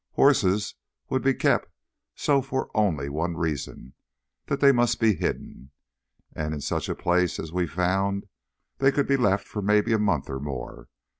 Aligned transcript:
Horses 0.13 0.73
would 1.09 1.21
be 1.21 1.35
kept 1.35 1.71
so 2.15 2.41
for 2.41 2.71
only 2.73 3.07
one 3.07 3.37
reason, 3.37 3.93
that 4.47 4.59
they 4.59 4.71
must 4.71 4.99
be 4.99 5.13
hidden. 5.13 5.69
And 6.35 6.55
in 6.55 6.61
such 6.61 6.89
a 6.89 6.95
place 6.95 7.37
as 7.37 7.51
we 7.53 7.67
found 7.67 8.27
they 8.79 8.91
could 8.91 9.07
be 9.07 9.15
left 9.15 9.47
for 9.47 9.61
maybe 9.61 9.93
a 9.93 9.99
month, 9.99 10.27
or 10.27 10.39
more. 10.39 10.87